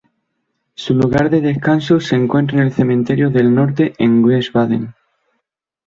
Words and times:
Su 0.73 0.95
lugar 0.95 1.29
de 1.29 1.41
descanso 1.41 1.99
se 1.99 2.15
encuentra 2.15 2.57
en 2.57 2.63
el 2.63 2.73
Cementerio 2.73 3.29
del 3.29 3.53
Norte 3.53 3.93
en 3.99 4.25
Wiesbaden. 4.25 4.95